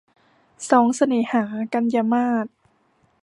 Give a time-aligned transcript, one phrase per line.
[0.69, 1.43] สองเสน่หา-
[1.73, 2.45] กันยามาส